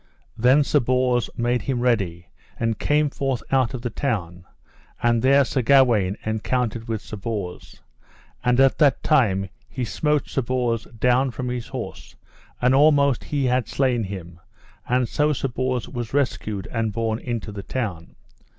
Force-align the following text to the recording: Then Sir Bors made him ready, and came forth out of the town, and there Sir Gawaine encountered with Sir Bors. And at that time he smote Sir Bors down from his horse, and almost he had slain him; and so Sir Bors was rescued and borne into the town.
Then 0.35 0.63
Sir 0.63 0.79
Bors 0.79 1.29
made 1.37 1.61
him 1.61 1.79
ready, 1.79 2.25
and 2.59 2.79
came 2.79 3.11
forth 3.11 3.43
out 3.51 3.75
of 3.75 3.83
the 3.83 3.91
town, 3.91 4.45
and 5.03 5.21
there 5.21 5.45
Sir 5.45 5.61
Gawaine 5.61 6.17
encountered 6.25 6.87
with 6.87 7.03
Sir 7.03 7.17
Bors. 7.17 7.81
And 8.43 8.59
at 8.59 8.79
that 8.79 9.03
time 9.03 9.49
he 9.69 9.85
smote 9.85 10.27
Sir 10.27 10.41
Bors 10.41 10.85
down 10.85 11.29
from 11.29 11.49
his 11.49 11.67
horse, 11.67 12.15
and 12.59 12.73
almost 12.73 13.25
he 13.25 13.45
had 13.45 13.67
slain 13.67 14.05
him; 14.05 14.39
and 14.89 15.07
so 15.07 15.33
Sir 15.33 15.49
Bors 15.49 15.87
was 15.87 16.15
rescued 16.15 16.65
and 16.71 16.91
borne 16.91 17.19
into 17.19 17.51
the 17.51 17.61
town. 17.61 18.15